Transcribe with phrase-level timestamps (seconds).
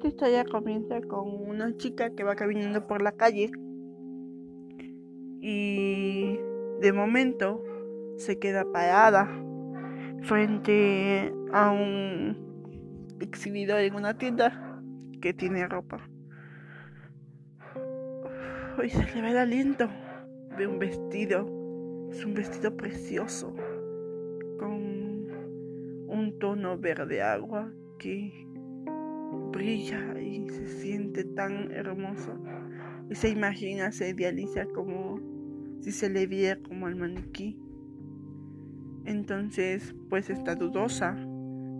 [0.00, 3.50] Esta historia comienza con una chica que va caminando por la calle
[5.42, 6.38] y
[6.80, 7.62] de momento
[8.16, 9.28] se queda parada
[10.22, 12.34] frente a un
[13.20, 14.80] exhibidor en una tienda
[15.20, 16.08] que tiene ropa.
[18.78, 19.86] Uy, se le ve el aliento.
[20.56, 21.44] Ve un vestido.
[22.10, 23.54] Es un vestido precioso.
[24.58, 25.28] Con
[26.08, 28.49] un tono verde agua que
[29.50, 32.32] brilla y se siente tan hermoso.
[33.10, 35.20] Y se imagina, se idealiza como
[35.80, 37.58] si se le viera como al maniquí.
[39.04, 41.16] Entonces, pues está dudosa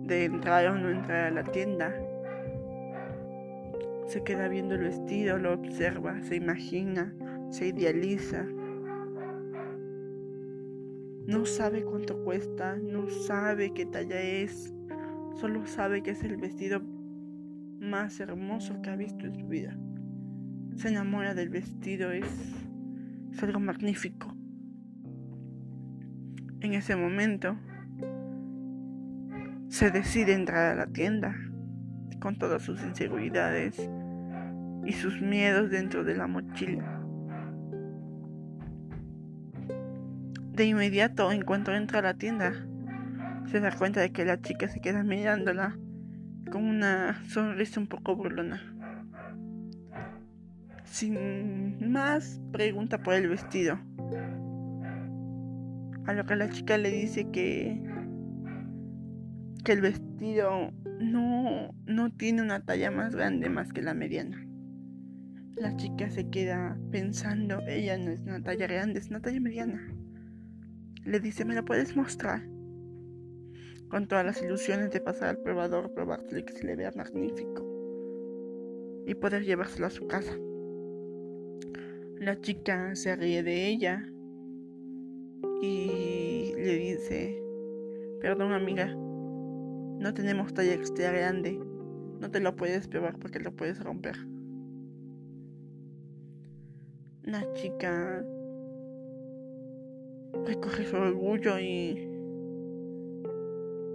[0.05, 1.93] de entrar o no entrar a la tienda.
[4.07, 7.13] Se queda viendo el vestido, lo observa, se imagina,
[7.49, 8.45] se idealiza.
[11.27, 14.73] No sabe cuánto cuesta, no sabe qué talla es,
[15.35, 16.81] solo sabe que es el vestido
[17.81, 19.75] más hermoso que ha visto en su vida.
[20.75, 22.25] Se enamora del vestido, es,
[23.31, 24.33] es algo magnífico.
[26.61, 27.57] En ese momento
[29.67, 31.35] se decide entrar a la tienda
[32.19, 33.89] con todas sus inseguridades
[34.85, 37.01] y sus miedos dentro de la mochila.
[40.53, 42.53] De inmediato, en cuanto entra a la tienda,
[43.49, 45.75] se da cuenta de que la chica se queda mirándola
[46.51, 48.61] con una sonrisa un poco burlona.
[50.83, 53.79] Sin más, pregunta por el vestido.
[56.05, 57.81] A lo que la chica le dice que
[59.63, 64.45] que el vestido no no tiene una talla más grande más que la mediana.
[65.55, 69.79] La chica se queda pensando, ella no es una talla grande, es una talla mediana.
[71.05, 72.50] Le dice, ¿me la puedes mostrar?
[73.91, 77.67] Con todas las ilusiones de pasar al probador, probárselo que se le vea magnífico
[79.05, 80.33] y poder llevárselo a su casa.
[82.17, 84.07] La chica se ríe de ella
[85.61, 87.43] y le dice,
[88.21, 91.59] perdón amiga, no tenemos talla extra grande,
[92.21, 94.15] no te lo puedes probar porque lo puedes romper.
[97.23, 98.25] La chica
[100.45, 102.10] recoge su orgullo y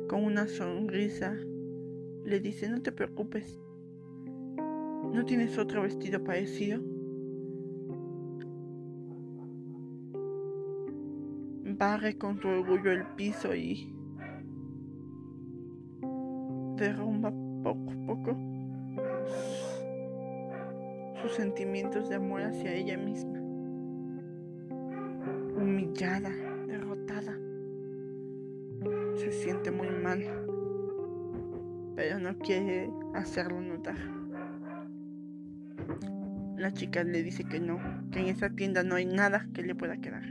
[0.08, 1.36] con una sonrisa
[2.24, 3.58] le dice, no te preocupes,
[4.56, 6.80] ¿no tienes otro vestido parecido?
[11.78, 13.92] barre con su orgullo el piso y
[16.76, 17.30] derrumba
[17.62, 18.36] poco a poco
[21.20, 23.38] sus sentimientos de amor hacia ella misma.
[25.56, 26.45] Humillada.
[29.26, 30.22] Se siente muy mal,
[31.96, 33.96] pero no quiere hacerlo notar.
[36.56, 37.80] La chica le dice que no,
[38.12, 40.22] que en esa tienda no hay nada que le pueda quedar.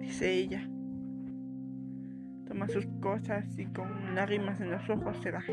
[0.00, 0.68] dice ella.
[2.48, 5.44] Toma sus cosas y con lágrimas en los ojos se va.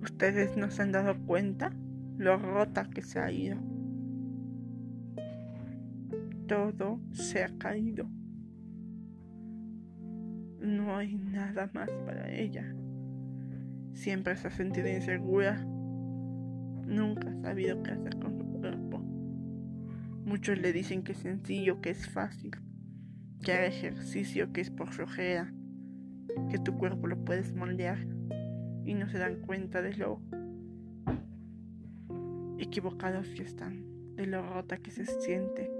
[0.00, 1.74] Ustedes no se han dado cuenta
[2.18, 3.56] lo rota que se ha ido.
[6.48, 8.08] Todo se ha caído.
[10.60, 12.74] No hay nada más para ella.
[13.92, 15.64] Siempre se ha sentido insegura.
[16.86, 18.98] Nunca ha sabido qué hacer con su cuerpo.
[20.24, 22.50] Muchos le dicen que es sencillo, que es fácil,
[23.42, 25.52] que haga ejercicio, que es por flojera,
[26.50, 27.98] que tu cuerpo lo puedes moldear
[28.84, 30.20] y no se dan cuenta de lo
[32.58, 33.84] equivocados que están,
[34.16, 35.70] de lo rota que se siente,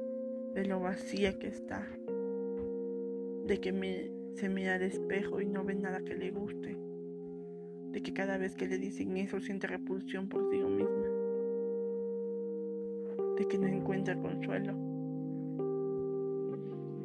[0.55, 1.87] de lo vacía que está,
[3.47, 3.73] de que
[4.35, 6.77] se mira al espejo y no ve nada que le guste,
[7.93, 11.19] de que cada vez que le dicen eso siente repulsión por sí misma
[13.39, 14.75] de que no encuentra consuelo,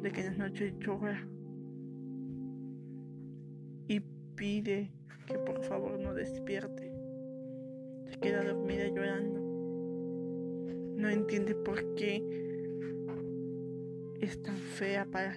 [0.02, 1.24] de que en las noches llora
[3.86, 4.00] y
[4.34, 4.90] pide
[5.26, 6.92] que por favor no despierte.
[8.06, 9.43] Se queda dormida llorando.
[10.96, 12.22] No entiende por qué
[14.20, 15.36] es tan fea para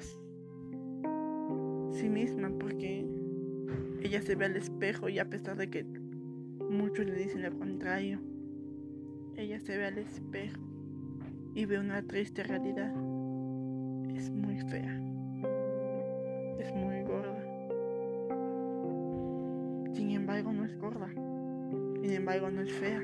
[1.91, 3.05] sí misma, porque
[4.01, 5.83] ella se ve al espejo y a pesar de que
[6.69, 8.19] muchos le dicen lo contrario,
[9.35, 10.61] ella se ve al espejo
[11.53, 12.91] y ve una triste realidad.
[14.15, 15.01] Es muy fea.
[16.59, 17.43] Es muy gorda.
[19.93, 21.09] Sin embargo, no es gorda.
[22.01, 23.01] Sin embargo, no es fea.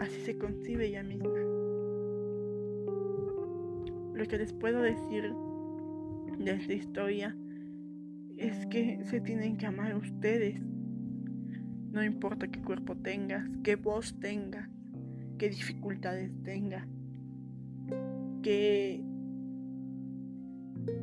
[0.00, 1.28] Así se concibe ella misma.
[4.14, 5.30] Lo que les puedo decir
[6.38, 7.36] de esta historia
[8.38, 10.58] es que se tienen que amar ustedes.
[11.92, 14.70] No importa qué cuerpo tengas, qué voz tengas,
[15.36, 16.86] qué dificultades tengas,
[18.42, 19.04] qué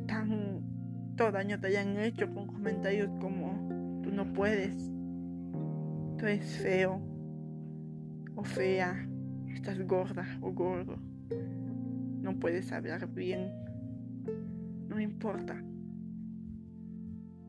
[0.08, 4.74] tanto daño te hayan hecho con comentarios como tú no puedes,
[6.18, 7.17] tú eres feo
[8.38, 9.04] o fea,
[9.52, 10.96] estás gorda o gordo,
[12.22, 13.50] no puedes hablar bien,
[14.88, 15.60] no importa.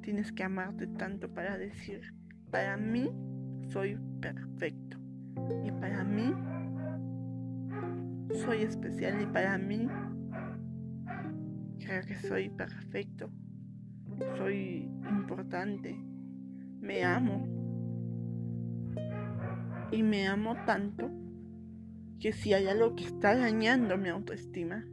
[0.01, 2.01] Tienes que amarte tanto para decir,
[2.50, 3.12] para mí
[3.68, 4.97] soy perfecto.
[5.63, 6.33] Y para mí
[8.44, 9.88] soy especial y para mí
[11.86, 13.30] creo que soy perfecto.
[14.38, 15.95] Soy importante.
[16.81, 17.58] Me amo.
[19.91, 21.09] Y me amo tanto
[22.19, 24.86] que si hay algo que está dañando mi autoestima,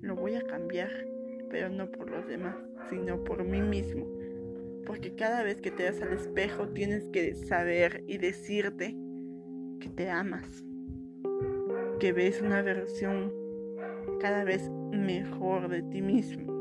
[0.00, 0.90] lo voy a cambiar,
[1.50, 2.56] pero no por los demás,
[2.88, 4.06] sino por mí mismo.
[4.86, 8.96] Porque cada vez que te das al espejo tienes que saber y decirte
[9.80, 10.64] que te amas,
[12.00, 13.32] que ves una versión
[14.20, 16.52] cada vez mejor de ti mismo.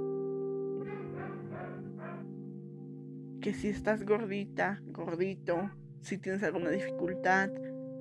[3.40, 5.72] Que si estás gordita, gordito,
[6.02, 7.50] si tienes alguna dificultad,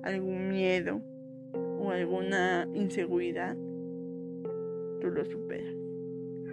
[0.03, 1.01] algún miedo
[1.53, 3.55] o alguna inseguridad,
[4.99, 5.73] tú lo superas.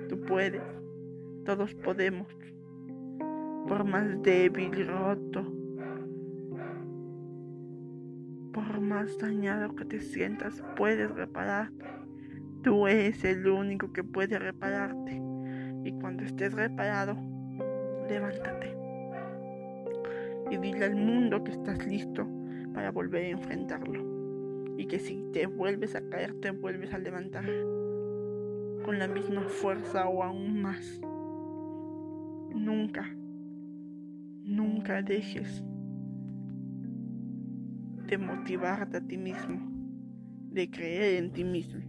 [0.09, 0.63] Tú puedes.
[1.45, 2.27] Todos podemos
[3.69, 5.45] por más débil, roto,
[8.53, 11.85] por más dañado que te sientas, puedes repararte.
[12.63, 15.23] Tú eres el único que puede repararte.
[15.85, 17.17] Y cuando estés reparado,
[18.09, 18.88] levántate.
[20.51, 22.27] Y dile al mundo que estás listo
[22.75, 24.77] para volver a enfrentarlo.
[24.77, 27.45] Y que si te vuelves a caer, te vuelves a levantar.
[28.85, 31.01] Con la misma fuerza o aún más.
[32.55, 33.15] Nunca
[34.49, 35.63] Nunca dejes
[38.07, 39.61] de motivarte a ti mismo,
[40.51, 41.83] de creer en ti mismo.